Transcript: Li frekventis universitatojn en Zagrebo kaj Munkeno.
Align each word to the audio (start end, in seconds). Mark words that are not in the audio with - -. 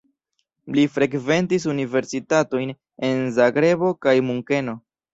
Li 0.77 0.85
frekventis 0.93 1.69
universitatojn 1.75 2.75
en 3.13 3.25
Zagrebo 3.39 3.97
kaj 4.07 4.21
Munkeno. 4.29 4.81